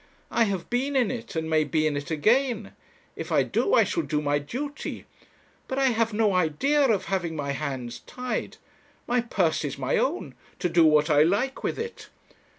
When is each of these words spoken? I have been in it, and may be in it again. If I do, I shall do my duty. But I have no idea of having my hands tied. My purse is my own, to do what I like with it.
I 0.31 0.45
have 0.45 0.67
been 0.67 0.95
in 0.95 1.11
it, 1.11 1.35
and 1.35 1.47
may 1.47 1.63
be 1.63 1.85
in 1.85 1.95
it 1.95 2.09
again. 2.09 2.71
If 3.15 3.31
I 3.31 3.43
do, 3.43 3.75
I 3.75 3.83
shall 3.83 4.01
do 4.01 4.19
my 4.19 4.39
duty. 4.39 5.05
But 5.67 5.77
I 5.77 5.89
have 5.89 6.11
no 6.11 6.33
idea 6.33 6.87
of 6.87 7.05
having 7.05 7.35
my 7.35 7.51
hands 7.51 7.99
tied. 8.07 8.57
My 9.05 9.21
purse 9.21 9.63
is 9.63 9.77
my 9.77 9.97
own, 9.97 10.33
to 10.57 10.69
do 10.69 10.85
what 10.85 11.11
I 11.11 11.21
like 11.21 11.63
with 11.63 11.77
it. 11.77 12.09